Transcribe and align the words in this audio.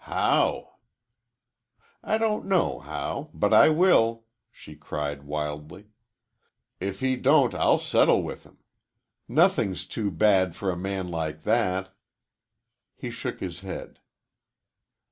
"How?" 0.05 0.77
"I 2.01 2.17
don't 2.17 2.47
know 2.47 2.79
how, 2.79 3.29
but 3.35 3.53
I 3.53 3.69
will," 3.69 4.25
she 4.49 4.75
cried 4.75 5.21
wildly. 5.21 5.91
"If 6.79 7.01
he 7.01 7.15
don't 7.15 7.53
I'll 7.53 7.77
settle 7.77 8.23
with 8.23 8.43
him. 8.43 8.57
Nothing's 9.27 9.85
too 9.85 10.09
bad 10.09 10.55
for 10.55 10.71
a 10.71 10.75
man 10.75 11.09
like 11.09 11.43
that." 11.43 11.95
He 12.95 13.11
shook 13.11 13.41
his 13.41 13.59
head. 13.59 13.99